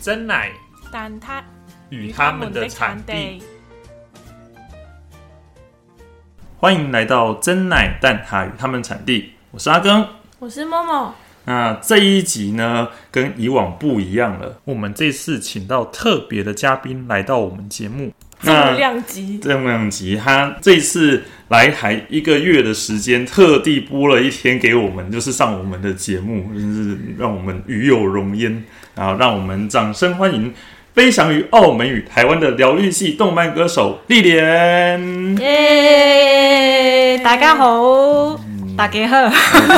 [0.00, 0.52] 真奶
[0.92, 1.42] 但它
[1.90, 3.42] 与他们的产地。
[6.56, 10.06] 欢迎来到真奶蛋挞与他们产地，我是阿庚。
[10.38, 11.12] 我是默默，
[11.46, 14.60] 那这一集呢，跟以往不一样了。
[14.64, 20.16] 我们这次请到特别的嘉宾来到我们节目，重量级，重量级。
[20.16, 28.64] 他这次来台一个月的时间，特地播了一天给我们，就是上我们的节目，真是让我们与有荣焉。
[28.94, 30.52] 然后让我们掌声欢迎
[30.92, 35.36] 飞翔于澳门与台湾的疗愈系动漫歌手丽莲。
[35.38, 37.16] 耶！
[37.22, 38.36] 大家好，
[38.76, 39.16] 大家好，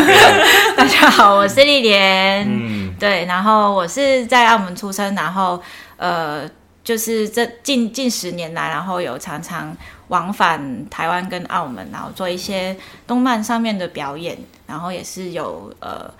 [0.74, 2.46] 大家好，我是丽莲。
[2.48, 5.62] 嗯，对，然后我是在澳门出生，然后
[5.98, 6.48] 呃，
[6.90, 9.76] 就是这近近十年来，然后有常常
[10.08, 12.76] 往返台湾跟澳门，然后做一些
[13.06, 14.36] 动漫上面的表演，
[14.66, 16.12] 然后也是有呃，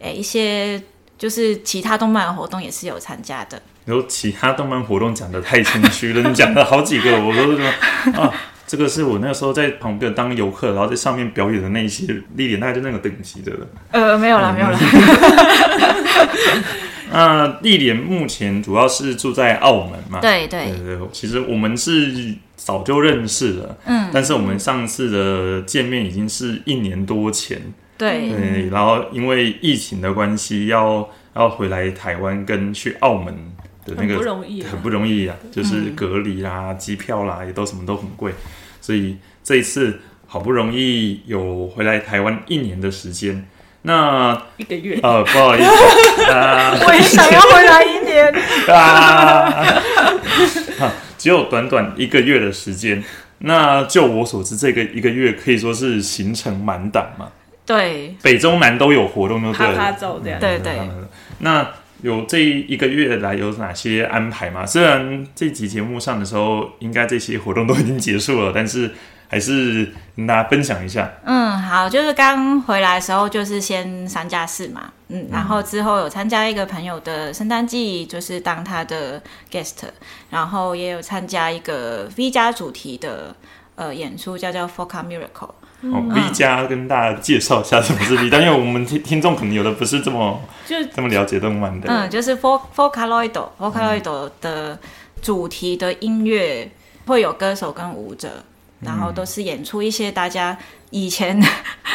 [0.00, 0.82] 诶一些
[1.16, 3.62] 就是其他动漫活动也是有参加的。
[3.84, 7.64] 有其他动漫活动讲的太谦虚了，你讲了好几个，我都说
[8.20, 8.34] 啊，
[8.66, 13.66] 这个是我那时候在旁边当游客，然后在上面表演的那一些丽莲，大概就那个等级的了。
[13.92, 14.78] 呃，没有啦，没有啦。
[17.12, 20.20] 那丽莲目前主要是住在澳门嘛？
[20.20, 27.62] 对对对对，其实我们是早就认识了，嗯，但是我们上次的见面已经是一年多前，
[27.96, 33.32] 对对，然后因为疫情的关系，要要回来台湾跟去澳门
[33.86, 38.32] 的那很个不容易啊很不容易啊，就是隔离啦、机票啦，也都什么都很贵，
[38.80, 43.46] 所以这一次好不容易有回来台湾一年的时间，
[43.82, 48.34] 那一个月， 呃不好意思啊 我也想要回来一年。
[48.68, 49.74] 啊，
[50.80, 53.02] 啊只有短短一个月的时间。
[53.38, 57.28] 那就我所知，这个一个月可以说是行程满档嘛，
[57.66, 59.76] 对北中南都有活动，就对啪了。
[59.76, 60.40] 啪走这样。
[60.40, 60.80] 对对，
[61.40, 61.68] 那
[62.02, 64.66] 有这一个月来有哪些安排吗？
[64.66, 68.92] 虽然这集节目上的时候，应该这些活动都已经结束了，但是
[69.28, 71.10] 还是跟大家分享一下。
[71.24, 79.20] 嗯，好，就是刚回来的时候，就是先三加四嘛，嗯，然后之后有参加一个朋友的圣诞季，就是当他的
[79.50, 79.84] guest，
[80.30, 83.34] 然后也有参加一个 V 加主题的
[83.74, 85.50] 呃演出，叫叫 Foca Miracle。
[85.82, 91.88] 哦，V 加跟大家介绍一下什么是 V 加，因为我们听听众可能有的不是这么就这么了解动漫的。
[91.88, 93.70] 嗯，就是 f o r f o r c a l o i d f o r
[93.70, 94.78] c a l o i d 的
[95.20, 96.70] 主题的音乐
[97.06, 98.28] 会有歌手跟舞者，
[98.80, 100.56] 然后都是演出一些大家
[100.90, 101.40] 以前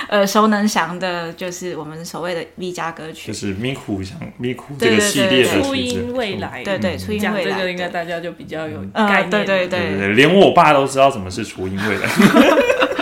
[0.09, 3.33] 耳 熟能详的，就是我们所谓的 V 加歌曲就。
[3.33, 9.29] 是咪咕像咪咕这个系列的对初音未来，对对，初音未来讲这个应该大家就比较有呃概念。
[9.31, 12.07] 对对对对对，连我爸都知道什么是初音未来。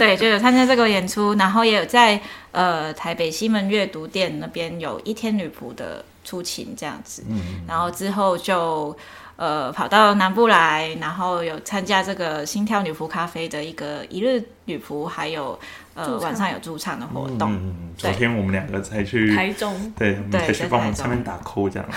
[0.00, 2.18] 对，就有参加这个演出，然后也有在
[2.52, 8.96] 呃台北西门阅读店那边有一天女仆的出勤这样子，嗯然后之后就
[9.36, 15.58] 呃跑到南部来，然后有参加这个心跳女仆咖啡的一个一日女仆，还有
[15.94, 19.92] 呃晚上有驻唱的活动，嗯，昨天我们两个才去，台中。
[19.96, 21.96] 对，我们才去帮我们上面打 call 这样子。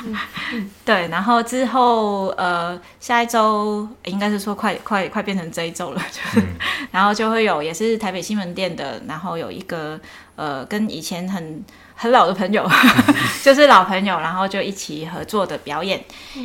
[0.84, 6.46] 对，然后之后呃下一周应该是说快快快变成这一周了，就是、
[6.90, 9.98] 然后就会有也是台北新门店的，然后有一个
[10.36, 12.68] 呃跟以前很很老的朋友，
[13.42, 16.02] 就是老朋友，然后就一起合作的表演，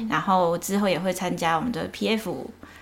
[0.09, 2.33] 然后之后也会参加我们的 PF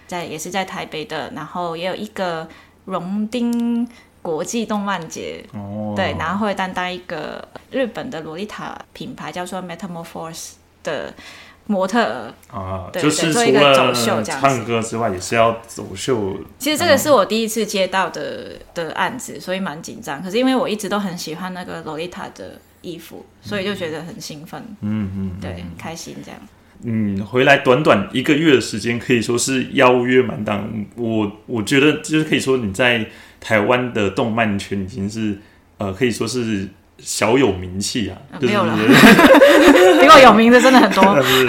[0.07, 2.47] 在也是在台北的，然后也有一个
[2.85, 3.88] 荣丁
[4.21, 10.51] 国际动漫节，哦，对，然后会担当一个日本的洛丽塔品牌叫做 Metamorphose
[10.81, 11.13] 的
[11.67, 12.33] 模特儿。
[12.49, 16.38] 啊，对就是做一个走了秀这样唱歌之外，也是要走秀。
[16.57, 20.22] 其实这个是我第一次接到的的案子，所以蛮紧张。
[20.23, 26.39] 可是因为我一直都很喜欢那个洛丽塔的衣服，所以就觉得很兴奋，嗯嗯，对，很开心这样。
[26.85, 30.67] 嗯，回来短短一个月的时间，可以说是邀约满档。
[30.95, 33.05] 我我觉得就是可以说你在
[33.39, 35.38] 台湾的动漫圈已经是
[35.77, 36.67] 呃，可以说是
[36.99, 41.03] 小有名气啊，就是呃没有了比我 有名的真的很多。
[41.03, 41.47] 但是，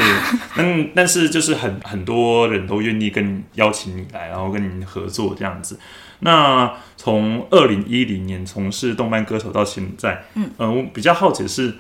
[0.57, 5.79] 嗯，但是就是很很多人都愿意跟邀请你来，然后跟你合作这样子。
[6.21, 11.75] 那从二零一零年从事动漫歌手到现在，嗯，呃，我比较好奇的是，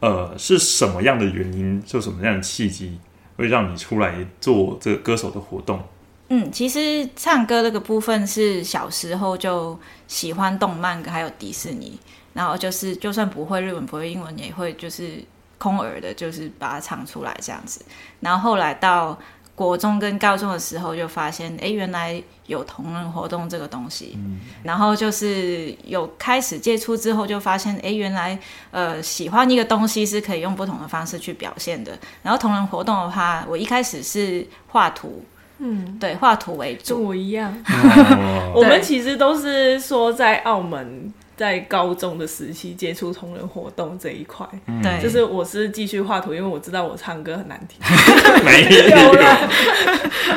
[0.00, 2.98] 呃，是什么样的原因，就什么样的契机，
[3.36, 5.80] 会让你出来做这个歌手的活动？
[6.28, 11.98] 嗯，其实唱歌这个部分是小时候就喜欢动漫，还有迪士尼，
[12.32, 15.22] 然后就是就算不会日文、不会英文，也会就是
[15.58, 17.84] 空耳的，就是把它唱出来这样子。
[18.20, 19.18] 然后后来到
[19.60, 24.14] 国中跟高中的时候就发现，哎，原来有同人活动这个东西。
[24.16, 28.38] 嗯，然后就是有开始接触之后，就发现，哎，原来
[28.70, 31.92] 呃喜欢一个东西是可以用不同的方式去表现的。
[32.22, 35.22] 然后同人活动的话，我一开始是画图，
[35.58, 37.54] 嗯，对，画图为主，跟我一样。
[37.66, 41.12] 哦 我们其实都是说在澳门。
[41.40, 44.46] 在高中的时期接触同人活动这一块，
[44.82, 47.80] 对，就是我是继续画图，因为我知道我唱歌很难听，
[48.44, 49.50] 没有了。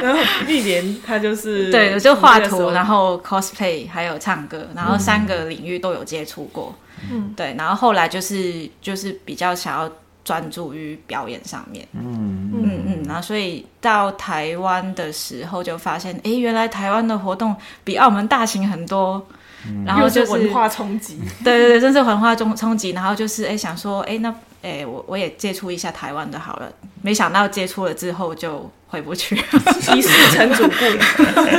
[0.01, 6.73] 然后丽莲她就是对，我就画图，然后 cosplay 还有唱歌，然后三个领域都有接触过。
[7.11, 9.91] 嗯，对，然后后来就是就是比较想要
[10.23, 11.85] 专注于表演上面。
[11.91, 17.53] 嗯嗯嗯，然后所以到台湾的时候就发现，哎，原来台湾的活动
[17.83, 19.21] 比澳门大型很多。
[19.85, 22.91] 然后就是文化冲击， 对对对，真是文化冲冲击。
[22.91, 26.71] 然后就是哎，想说哎，那哎我我也接触一下台湾的好了。
[27.01, 29.35] 没想到接触了之后就回不去，
[29.95, 31.49] 一世成主顾了。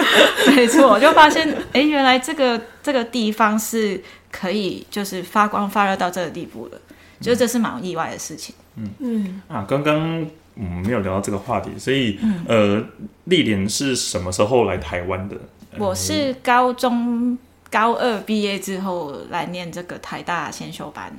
[0.56, 6.81] 没错，我就发现哎，原来这个这个地方是可以就是发光发热到这个地步的，
[7.21, 8.55] 就这是蛮意外的事情。
[8.77, 10.23] 嗯嗯，啊，刚刚
[10.56, 12.19] 嗯没有聊到这个话题，所以、
[12.49, 12.83] 呃，
[13.25, 15.37] 历莲是什么时候来台湾的？
[15.77, 17.37] 我是高中
[17.75, 21.12] 高二毕业之后来念这个台大先修班，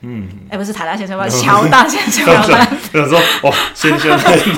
[0.00, 2.42] 嗯，哎，不是台大 先修班，侨大先修班。
[2.42, 2.68] 我班。
[2.92, 4.10] 想说哦，先生，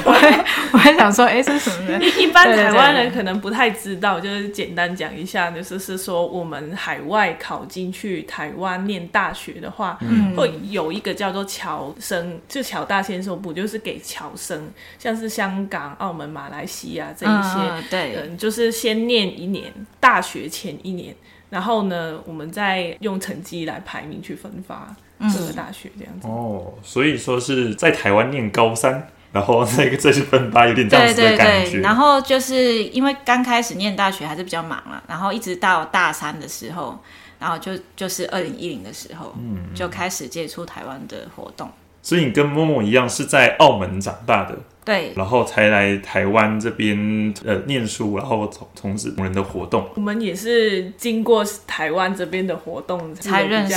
[0.06, 1.90] 我 还我还想说，哎，这是什么？
[1.90, 2.02] 呢？
[2.18, 10.34] 一般台湾人可能不太知道，就是简单讲一下，就是是说我们海外考进去台湾念大学的话，嗯。
[10.34, 19.70] 会有一个叫做侨生，就侨大先修部，就是给侨生，像是香港、澳门、马来西亚这一些，嗯，对，嗯，就是先念一年，
[20.00, 21.14] 大学前一年，
[21.52, 26.26] 然后呢，我们再用成绩来排名去分发各个大学这样子。
[26.26, 31.72] 哦，所以说是在台湾念高三，然后那个这是分发，有点这样子的对对感觉。
[31.72, 36.98] 对，然后就是因为刚开始念大学还是比较忙了，然后一直到大三的时候，
[37.38, 41.70] 然后就就是二零一零的时候，嗯，就开始接触台湾的活动。
[42.02, 49.88] 所以你跟默默一样是在澳门长大的，对，然后才来台湾这边呃念书，然后从从事同人的活动。
[49.94, 53.74] 我们也是经过台湾这边的活动才认识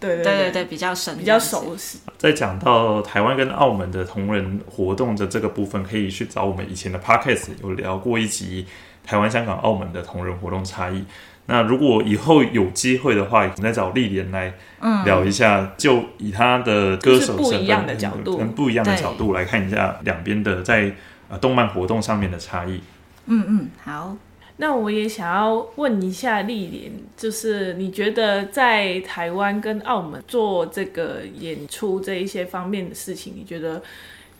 [0.00, 1.38] 对对对对对，比较深，比较。
[1.38, 2.00] 熟悉。
[2.16, 8.66] 在讲到台湾跟澳门的同人活动的这个部分，可以去找我们以前的 podcast 有聊过一集
[9.04, 11.04] 台湾、香港、澳门的同人活动差异。
[11.48, 14.52] 那如果以后有机会的话，我们再找丽莲来
[15.04, 20.92] 聊一下，就以他的歌手就是不身一样的份角度跟不一样的角度来看一下两边的在
[21.28, 22.80] 呃动漫活动上面的差异。
[23.26, 24.16] 嗯嗯，好。
[24.60, 33.80] 那我也想要问一下丽莲，就是你觉得在台湾跟澳门做这个演出这一些方面的事情，你觉得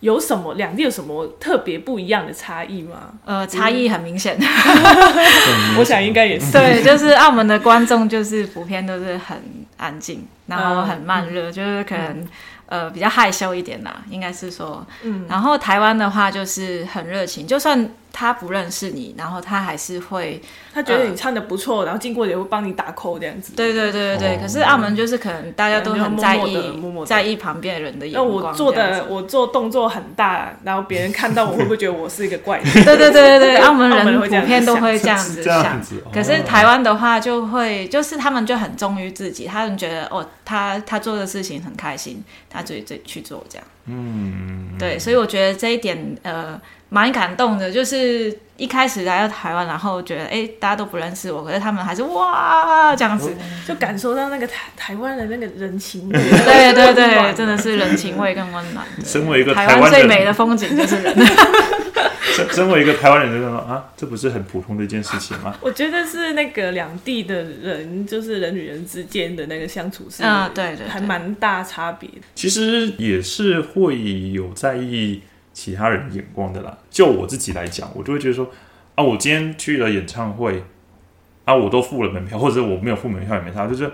[0.00, 3.14] 有什么两地有什么特别不一样的差异吗？
[3.24, 4.38] 呃，差异很明显。
[5.78, 6.52] 我想应该也是。
[6.52, 9.36] 对，就是澳门的观众就是普遍都是很
[9.76, 12.26] 安静，然后很慢热，就是可能、
[12.66, 14.86] 呃比较害羞一点啦，应该是说。
[15.02, 15.26] 嗯。
[15.28, 20.40] 然后台湾的话就是很热情，就算他不认识你，然后他还是会，
[20.74, 23.52] 他觉得你唱的不错，然后经过也会帮你打 call 这样子。
[23.54, 24.36] 对对对对对。
[24.36, 28.48] 哦可是澳门就是可能大家都很在意，默默默默在意旁边人的眼光那。
[28.48, 32.72] 我做的，我做动作很大，然后别人看到我会不会觉得我是一个怪人？
[32.72, 35.82] 对对对对对， 澳门人普遍都会这样子这样想。
[35.82, 43.66] 子哦可是台湾的话，就会就是他们就很忠于自己，他们觉得哦，他他做的事情很开心，他自己自己去做这样。
[43.90, 44.47] 嗯，
[44.78, 53.34] 对，所以我觉得这一点呃蛮感动的，就是一开始来到台湾，然后觉得哎大家都不认识我，可是他们还是哇这样子。
[53.66, 56.14] 就感受到那个台台湾的那个人情味。
[56.18, 58.86] 对对对， 真的是人情味更温暖。
[59.04, 61.14] 身为一个台湾最美的风景就是人。
[62.32, 65.54] 身身为一个台湾人，就说啊，这不是很普通的一件事情吗？
[65.60, 72.26] 我觉得是那个两地的人，就是人与人之间的那个相处是，啊对对对还蛮大差别的。
[72.34, 76.78] 其实也是会有在意其他人眼光的啦。
[76.90, 78.48] 就我自己来讲，我就会觉得说
[78.94, 80.62] 啊，我今天去了演唱会
[81.44, 83.84] 啊，我都付了门票，或者我没有付门票也没差，就是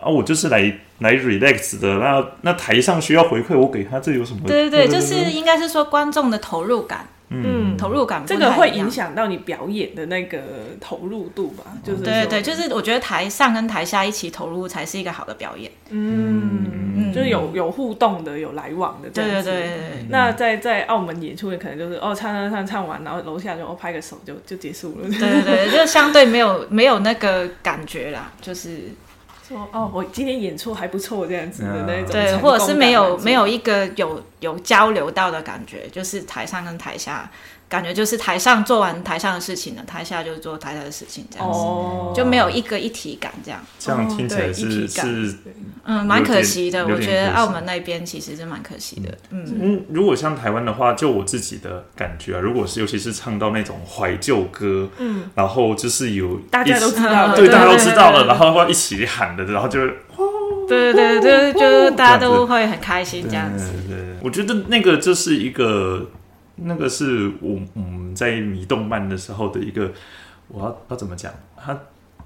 [0.00, 0.60] 啊，我就是来
[0.98, 1.98] 来 relax 的。
[1.98, 4.40] 那那台上需要回馈，我给他，这有什么？
[4.46, 7.08] 对对对，就是应该是说观众的投入感，
[7.42, 10.38] 嗯，投入感不这个会影响到你表演的那个
[10.80, 11.64] 投入度吧？
[11.82, 15.70] 就是对对，就是我觉得台上跟台下一起投入才是一个好的表演。
[15.90, 19.42] 嗯，就是有有互动的，有来往的这对对。
[19.42, 25.08] 对对对，那在在澳门演出，可能就是哦唱唱唱唱完，然后楼下就哦拍个手就就结束了。
[25.08, 28.90] 对对对，就相对没有没有那个感觉啦，就是
[29.46, 37.30] 说哦，我今天演出还不错这样子的那种对，或者是没有没有一个有有交流到的感觉，就是台上跟台下
[37.68, 43.60] 感觉就是台上做完台上的事情了，台下就做台下的事情，这样子、哦，就没有一个一体感这样。
[43.78, 45.06] 这样听起来对一是体感。
[45.06, 45.38] 是
[45.84, 49.18] 嗯，蛮可惜的，我觉得澳门那边其实是蛮可惜的。
[49.30, 59.80] 嗯，嗯，如果像台湾的话，就我自己的感觉啊，如果是尤其是唱到那种怀旧歌，嗯，然后就是有大家都知道了，对大家都知道了，然后会一起喊的，然后就
[60.66, 63.70] 对对对对，就是大家都会很开心这样子。
[63.86, 66.08] 对对，我觉得那个就是一个，
[66.56, 69.92] 那个是我嗯在迷动漫的时候的一个，
[70.48, 71.30] 我要要怎么讲？
[71.62, 71.78] 他，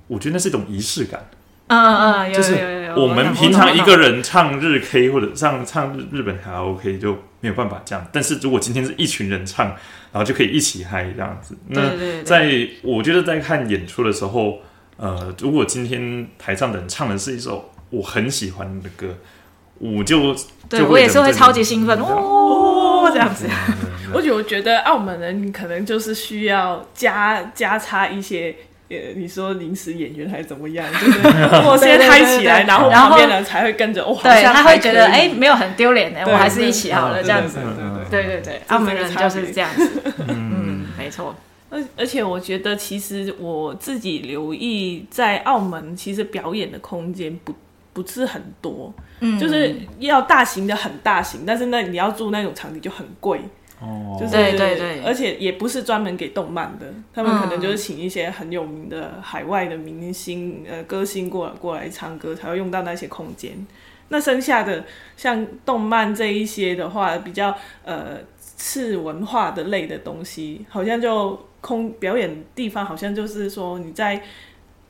[0.07, 1.29] 我觉得那是一种仪式感，
[1.69, 2.95] 嗯嗯嗯，有就是有有有。
[2.97, 11.57] 我们平常一个人唱日 K 或者唱唱日日本卡拉 OK 就没有办法这样，但是如果今天是一群人唱，然后就可以一起嗨这样子。
[11.69, 11.83] 那
[12.25, 14.59] 在我觉得在看演出的时候，
[14.97, 19.15] 呃，如果今天台上的人唱的是一首我很喜欢的歌，
[19.79, 23.47] 我就就对我也是会超级兴奋哦，这样子。
[24.13, 28.57] 我觉我觉得澳门人可能就是需要加加插一些。
[28.91, 30.87] 呃，你说临时演员还是怎么样？
[30.93, 31.19] 就是
[31.67, 34.03] 我先嗨起来，然后旁边人才会跟着。
[34.03, 37.59] 哦，好对，他会觉得哎，没有很丢脸的，我还是一起好了对这样子
[38.11, 38.25] 对。
[38.25, 40.03] 对对澳门人就是别这样子。
[40.29, 41.35] 嗯，没错。
[41.71, 47.55] 而而且我觉得，其实我自己留意，在澳门其实表演的空间不
[47.93, 48.91] 不是很多，
[49.21, 53.43] 嗯，就是要大型的很大型，但是那你要住那种场地就很贵，
[53.81, 55.01] 哦，就是对对对。
[55.03, 63.67] 而且也不是专门给动漫的，他们可能就是请一些很有名的海外的明星呃歌星过来过来唱歌，才会用到那些空间。
[64.09, 64.85] 那剩下的
[65.17, 67.55] 像动漫这一些的话，比较
[67.85, 74.23] 呃次文化的类的东西，好像就空表演地方，好像就是说你在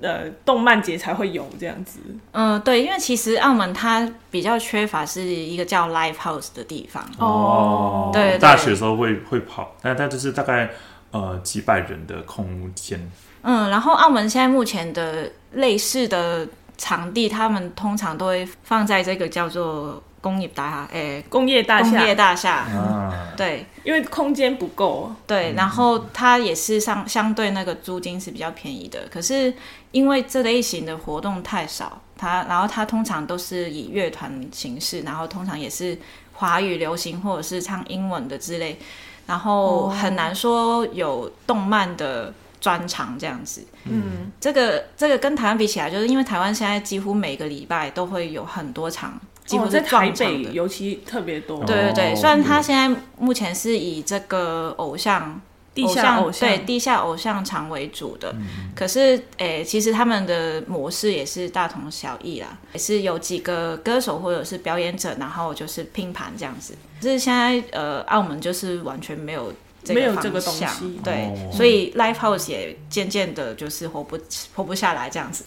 [0.01, 1.99] 呃动漫节才会有这样子。
[2.33, 7.05] 嗯，对，因为其实澳门它比较缺乏是一个叫 live house 的地方。
[7.19, 10.71] 哦，对对大学的时候会会跑，但但就是大概
[11.11, 13.11] 呃几百人的空间，
[13.43, 21.91] 嗯，然后澳门现在目前的类似的场地，他们通常都会放在这个叫做工业大厦，诶、工业大厦。
[21.91, 22.51] 工业，大厦。
[22.53, 23.67] 啊，对。
[23.85, 29.55] 因为空间不够，对，然后它也是相相对那个租金是比较便宜的，可是
[29.93, 35.97] 因为这类型的活动太少，它然后它通常都是以乐团形式，然后通常也是
[36.35, 38.79] 华语流行或者是唱英文的之类，
[39.27, 43.65] 然后很难说有动漫的专场这样子。
[43.85, 49.19] 嗯，这个这个跟台湾比起来，就是因为台湾现在几乎每个礼拜都会有很多场，
[49.49, 50.43] 几乎哦，在台北。
[50.53, 55.41] 尤其特别多，对对对，哦虽然他现在目前是以这个偶像、
[55.75, 66.75] 地下偶对像，地下偶像场为主的，嗯可是诶、其实他们的模式也是大同小异啦，也是有几个歌手或者是表演者，然后就是拼盘这样子。
[67.01, 69.53] 就是现在呃，澳门就是完全没有。
[69.85, 74.19] 这没有方这个东向西对，哦所以 live house 也渐渐的就是活不
[74.53, 75.45] 活不下来这样子。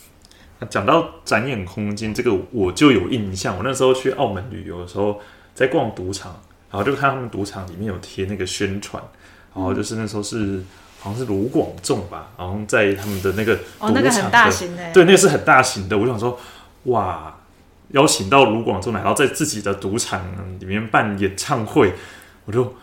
[0.70, 3.58] 讲到展演空间，这个我就有印象。
[3.58, 5.20] 我那时候去澳门旅游的时候，
[5.56, 6.39] 在逛赌场，
[6.70, 9.01] 然后就看他们赌场里面有贴那个宣传，
[9.56, 10.63] 然后就是那时候是
[11.00, 15.98] 好像是卢广仲吧，然后在他们的那个哦，那个很赌场的，大型的，对，那个是很大型的。
[15.98, 16.39] 我想说，
[16.84, 17.36] 哇，
[17.89, 20.22] 邀请到卢广仲来，然后在自己的赌场
[20.60, 21.94] 里面办演唱会，
[22.46, 22.74] 我就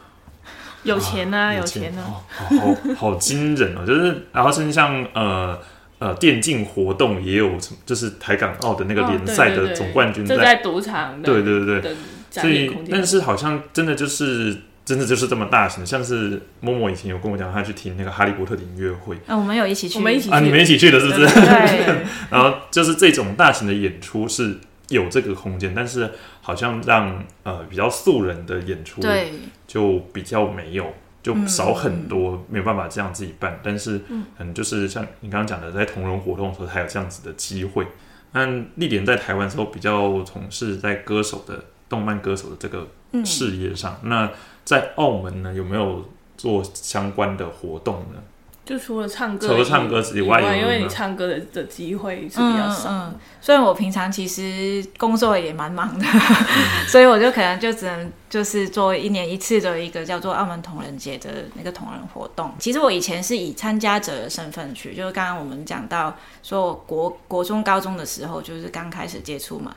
[0.83, 3.87] 有钱啊，有钱钱啊，哦，好好好惊人哦！
[3.87, 5.59] 就是，然后甚至像呃
[5.99, 11.95] 呃电竞活动也有什么，就是台港澳的那个哦联赛的总冠军这在赌场的，对对对对，
[12.31, 21.27] 所以但是好像真的就是真的就是这么大型的，像是默默以前有跟我讲，他去听那个哈利波特的音乐会嗯，我们有一起去，我们一起啊，你们一起去的是不是？
[21.27, 21.97] 对，
[22.31, 24.57] 然后就是这种大型的演出是
[24.89, 29.33] 有这个空间，但是好像让呃比较素人的演出对，
[29.67, 33.59] 就比较没有，就嗯少很多，没有办法这样自己办。
[33.63, 33.99] 但是
[34.37, 37.87] 可能就是像你刚刚讲的，在同人活动的时候才有这样子的机会。
[38.33, 44.31] 但历典在台湾的时候比较从事在歌手的动漫歌手的这个嗯事业上，那
[44.65, 48.21] 在澳门呢有没有做相关的活动呢？
[48.69, 56.05] 就除了唱歌以，除了唱歌之外因为你唱歌的的机会是比较少，嗯嗯，虽然我平常其实工作也蛮忙的，
[56.87, 62.53] 所以我就可能就只能就是做一年一次的一个叫做澳门同人节的那个同人活动。
[62.59, 69.75] 其实我以前是以参加者的身份去，就是刚刚我们讲到说我国国中、高中的时候就是刚开始接触嘛，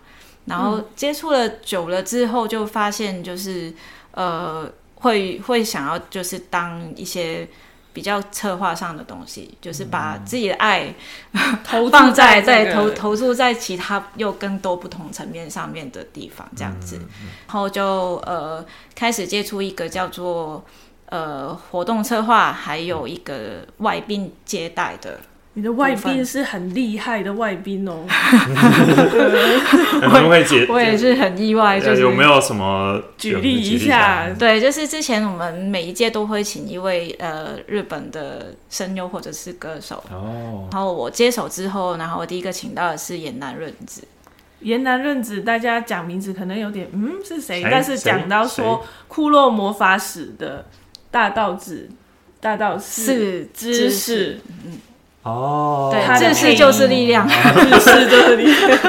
[0.47, 3.73] 然后接触了久了之后，就发现就是
[4.11, 7.47] 呃会会想要就是当一些。
[7.93, 10.93] 比较策划上的东西，就是把自己的爱
[11.63, 16.97] 投放在在投投注在其他又更多不同层面上面的地方，这样子，
[17.47, 20.63] 然后就呃开始接触一个叫做
[21.07, 25.19] 呃活动策划，还有一个外宾接待的。
[25.53, 28.05] 你的外宾是很厉害的外宾哦，
[30.69, 34.29] 我也是很意外，就是有没有什么举例一下？
[34.39, 40.01] 对，就是之前我们每一届都会请一位呃日本的声优或者是歌手。
[40.09, 44.01] 哦，然后我接手之后，然后我第一个请到的是岩南润子。
[44.61, 47.61] 岩南润子，大家讲名字可能有点嗯是谁？
[47.69, 50.65] 但是讲到说库洛魔法使的
[51.09, 51.89] 大道子
[52.39, 54.79] 大道是知识，嗯。
[55.23, 58.79] 哦，对，知识就是力量，知识就是力量。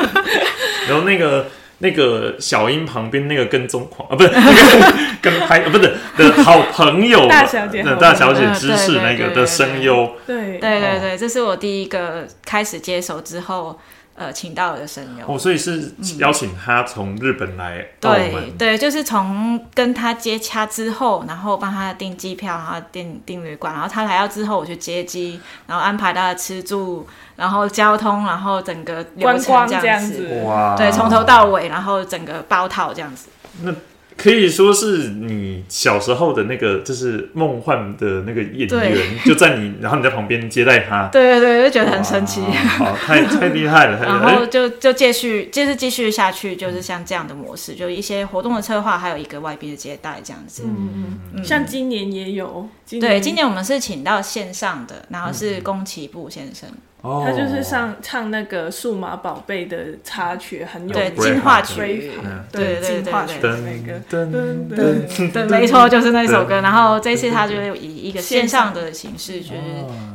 [0.88, 1.46] 然后那个
[1.78, 10.58] 那个小英旁边那个跟踪狂啊，不是那个 跟拍啊，不是的好朋友大小姐，大小姐知识那个的声优，对。
[10.58, 13.78] 对对对，这是我第一个开始接手之后。
[14.14, 15.24] 呃，请到的声优。
[15.26, 33.28] 哦，所以是邀请他从日本来澳门，对，就是从跟他接洽之后，然后帮他订机票，然后订订旅馆，然后他来到之后，我去接机，然后安排他的吃住，然后交通，然后整个流程这样子，哇，对，从头到尾，然后整个包套这样子。
[33.62, 33.72] 那
[34.22, 41.08] 可以说是你小时候的那个，就是梦幻的那个演员，就在你，然后你在旁边接待他。
[41.08, 43.98] 对 对对，就觉得很神奇，好，太太厉害了。
[44.00, 50.62] 然后就就继续，就是继续下去，就是像这样的模式，就一些活动的策划，还有一个外宾的接待这样子。
[50.66, 51.44] 嗯嗯嗯。
[51.44, 52.68] 像今年也有，
[53.00, 56.68] 对，今年我们是请到线上的，然后是宫崎步先生。
[57.02, 62.12] 他就是唱唱那个数码宝贝的插曲，很有对进化曲，
[62.52, 66.60] 对进化曲那个，对，没错，就是那首歌。
[66.60, 69.60] 然后这次他就以一个线上的形式，就是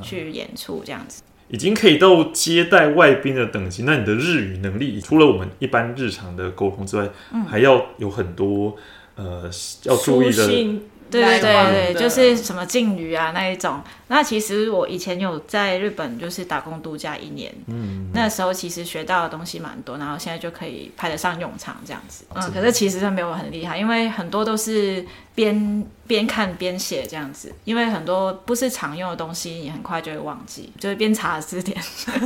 [0.01, 1.23] 去演出这样子。
[1.49, 3.83] 已经可以到接待外宾的等级。
[3.83, 7.09] 那你的日语能力，除了我们一般日常的沟通之外，
[7.49, 8.75] 还要有很多
[9.15, 9.49] 呃
[9.83, 10.79] 要注意的。
[11.09, 13.81] 对对对对，就是什么敬语啊那一种。
[14.09, 22.23] 那其实我以前有在日本就是打工度假一年，嗯，那时候其实学到的东西蛮多，然后现在就可以派得上用场这样子。
[22.33, 31.77] 嗯，可是其实没有很厉害，因为很多都是边边看边写这样子，因为很多不是常用的东西，你很快就会忘记，就是边查字典，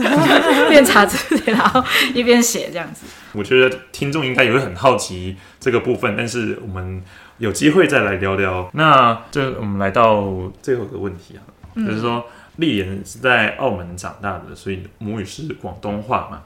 [0.70, 3.08] 边查字典，然后一边写这样子。
[3.34, 7.04] 我觉得听众应该也会很好奇这个部分，但是我们。
[7.42, 8.70] 有机会再来聊聊。
[8.76, 11.42] 那这我们来到最后一个问题啊，
[11.76, 12.24] 就是说
[12.58, 16.44] 丽妍是在澳门长大的，所以母语是广东话嘛，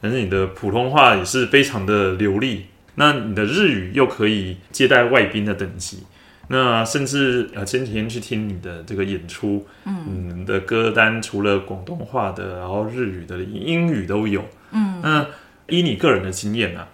[0.00, 2.66] 但是你的普通话也是非常的流利。
[2.94, 6.04] 那你的日语又可以接待外宾的等级，
[6.48, 14.44] 那甚至呃前几天去听你的这个演出，嗯，的歌单除了广东话的，然后日语的、英语都有。
[14.70, 15.26] 嗯，那
[15.66, 16.86] 依你个人的经验呢？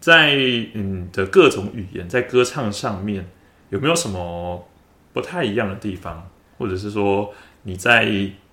[0.00, 0.34] 在
[0.74, 3.26] 嗯的各种语言，在歌唱上面
[3.70, 4.66] 有没有什么
[5.12, 6.28] 不太一样的地方，
[6.58, 7.32] 或者是说
[7.62, 8.10] 你在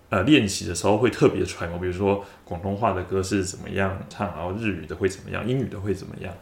[0.10, 6.34] 呃练习的时候会特别揣摩，比如说广东话的歌是怎么样唱，然后日语的会怎么样，英语的会怎么样？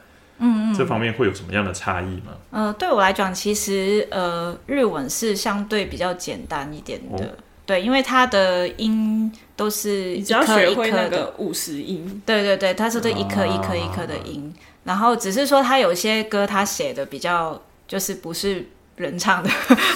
[0.44, 2.38] 嗯嗯，这方面会有什么样的差异吗？
[2.50, 14.54] 呃，对我来讲，其实呃日文是相对比较简单一点的，对，因为它的音都是只要学会那个五十音，对对对，它是这一颗一颗一颗的音。
[14.84, 19.50] 然后只是说他有些歌他写的比较就是不是人唱的，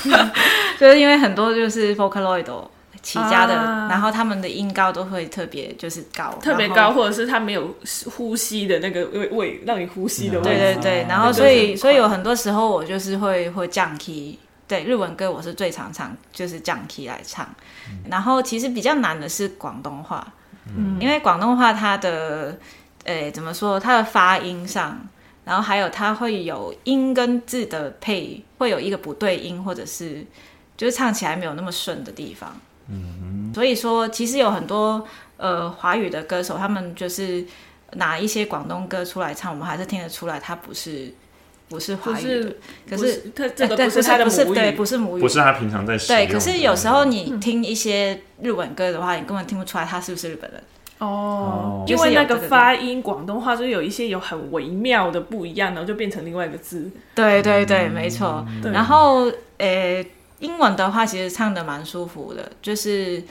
[0.80, 2.46] 就是因为很多就是 Vocaloid
[3.02, 3.54] 起家的，
[3.90, 7.76] 然后他们的音高都会特别就是高，特别高，或者是他没有
[8.16, 10.44] 呼吸的那个位位让你呼吸的位。
[10.44, 17.48] 对对对，然后所以所以有很多时候我就是会会降 key，对日文歌我是最常唱就是降 key 来唱，
[18.10, 20.26] 然后其实比较难的是广东话，
[20.68, 22.58] 嗯，因为广东话它的。
[23.08, 23.80] 诶，怎么说？
[23.80, 24.98] 它的发音上，
[25.44, 30.26] 然后还有它会有音跟字的配，会有一个不对音，或者是
[30.76, 32.52] 就是唱起来没有那么顺的地方。
[32.88, 37.46] 嗯，所以说其实有很多呃华语的歌手，他们就是
[37.92, 41.14] 拿一些广东歌出来唱，我们还是听得出来，它不是
[41.70, 42.54] 不是华语的。
[42.90, 46.28] 可是他这个不是他的母语，对，不是母语，不是他平常在对。
[46.28, 50.62] 可是有时候你听一些日文歌的话，你根本听不出来他是不是日本人。
[50.98, 56.90] 哦，因为那个发音，广东话就有一些有很微妙的不一样，然后就变成另外一个字。
[57.14, 58.46] 对对对，没错。
[58.72, 60.06] 然后，呃，
[60.40, 63.22] 英文的话其实唱的蛮舒服的，就是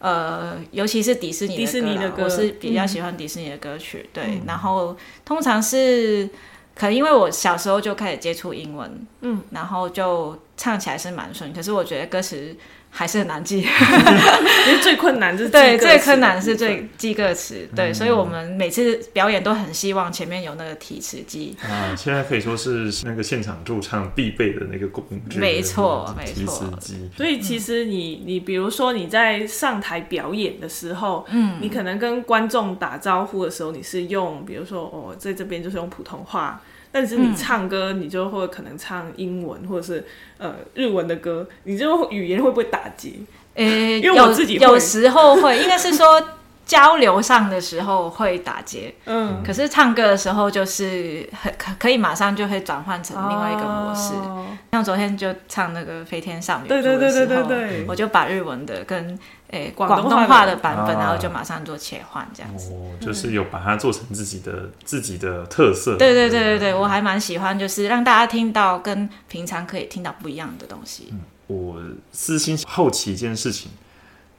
[0.00, 4.06] 呃，尤其是迪士尼迪士尼的歌，我是比较喜欢迪士尼的歌曲。
[4.12, 6.28] 对，然后通常是
[6.74, 12.56] 可能因为我小时候就开始接触英文，嗯，然后就唱起来是蛮顺，可是我觉得歌词
[12.96, 13.60] 还是很难记。
[14.64, 17.68] 其实最困难就是对，最记歌词困难是最记歌词。
[17.74, 21.56] 对，所以我们每次表演都很希望前面有那个提词机。
[21.64, 27.10] 啊，现在可以说是那个现场驻唱必备的那个工具，没错提没错词机。
[27.16, 36.62] 所以其实你你比如说你在上台表演的时候，嗯，你可能跟观众打招呼的时候，你是用比如说哦，在这边就是用普通话，
[36.96, 40.06] 但是你唱歌你就会可能唱英文或者是
[40.38, 43.14] 呃日文的歌，你就语言会不会打结？
[43.54, 44.64] 呃，因为我有自己会。
[44.64, 46.22] 有时候会， 应该是说
[46.64, 54.14] 交流上的时候会打结，嗯，可是唱歌的时候就是很可可以马上就会转换成另外一个模式。
[54.14, 54.46] 哦。
[54.70, 57.84] 像昨天就唱那个《飞天少女》对对对对对对。
[57.88, 59.18] 我就把日文的跟
[59.54, 62.72] 诶广广东东话的版本，啊然后就马上做切换这样子。
[62.72, 65.96] 哦，就是有把它做成自己的自己的特色。
[65.96, 71.14] 对对对对对，我还蛮喜欢，就是让大家听到跟平常可以听到不一样的东西。
[71.46, 73.70] 我私心好奇一件事情，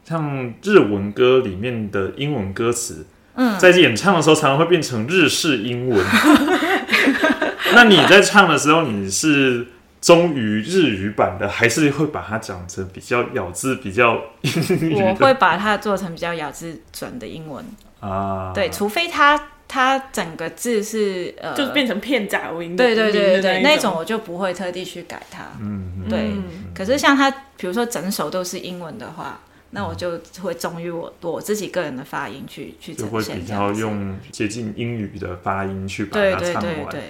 [0.04, 6.06] 像日文歌里面的英文歌词，嗯在演唱的时候常常会变成日式英文。
[7.74, 9.68] 那你在唱的时候，你是
[10.06, 15.02] 忠于日语版的，还是会把它讲成比较咬字比较英语？
[15.02, 17.66] 我会把它做成比较咬字准的英文，
[18.02, 25.42] 啊，对，除非它它整个字是呃，就是变成片假音的对对对对对，那那种我就不会特地去改它。
[25.60, 26.44] 嗯，嗯对，嗯
[26.76, 29.40] 可是像它，比如说整首都是英文的话，
[29.72, 33.82] 那我就会忠于我我自己个人的发音去去呈就会比现这样子。
[33.82, 36.64] 较用接近英语的发音去把对它唱完。
[36.64, 37.02] 对对对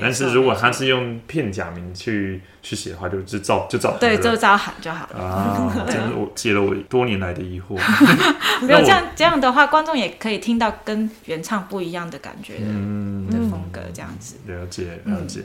[0.00, 5.22] 但是如果他是用片假名去去写的话，就就照就照对，就照喊就好了。
[5.22, 7.78] 啊，真是我解了我多年来的疑惑。
[8.66, 14.36] 没有这样这样的话，观众也可以听到跟原唱不一样的感觉的、嗯，的风格，这样子。
[14.46, 15.42] 了解了解。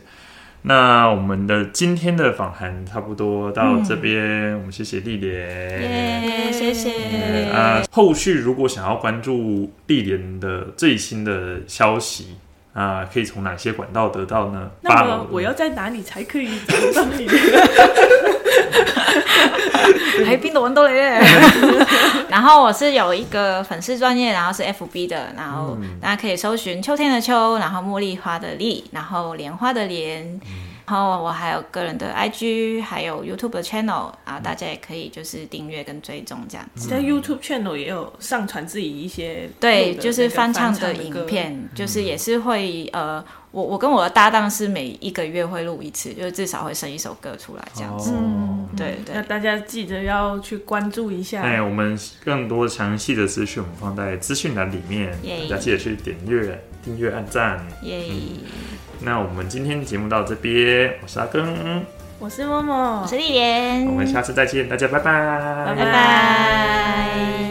[0.64, 5.32] 那我们的今天的访谈差不多到这边，我们谢谢丽莲。
[5.32, 7.52] 耶，谢谢。
[7.52, 12.36] 啊，后续如果想要关注丽莲的最新的消息
[12.74, 14.70] 啊，可以从哪些管道得到呢？
[14.82, 17.28] 那么我要在哪里才可以找到你？
[20.26, 21.20] 喺邊度揾到你咧？
[22.30, 30.40] 然後我是有一個粉絲專業，然後是 FB 的，然後大家可以搜尋秋天的秋，然後茉莉花的莉，然後蓮花的蓮。
[30.92, 36.90] 然后我还有个人的 IG，还有 YouTube 的 channel 啊，大家也可以就是订阅跟追踪这样子。
[36.90, 48.12] 在 YouTube channel 也有上传自己一些对，就是翻唱的影片，就是也是会呃，我我跟我的搭档是每一个月会录一次，就是至少会生一首歌出来这样子。
[48.12, 51.42] 哦，對對那大家记得要去关注一下。
[51.42, 57.60] 哎，我们更多详细的资讯，我们放在资讯栏里面，耶大家记得去点阅、订阅、按赞。
[57.84, 58.06] 耶、
[59.02, 61.86] 那我们今天节目到这边，我是阿根，
[62.20, 67.51] 我是默默，我是丽莲，我们下次再见，大家拜拜，拜拜。